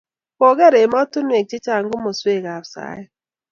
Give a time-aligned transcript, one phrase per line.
[0.37, 3.07] koker emotinwek che chang' komoswekab saet.